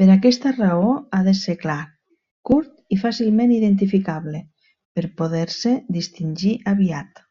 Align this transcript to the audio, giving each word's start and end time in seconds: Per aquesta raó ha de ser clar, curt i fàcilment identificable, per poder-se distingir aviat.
Per 0.00 0.06
aquesta 0.14 0.52
raó 0.58 0.92
ha 1.18 1.22
de 1.30 1.34
ser 1.38 1.56
clar, 1.64 1.78
curt 2.50 2.70
i 2.98 3.00
fàcilment 3.06 3.56
identificable, 3.58 4.46
per 5.00 5.08
poder-se 5.24 5.78
distingir 6.02 6.58
aviat. 6.76 7.24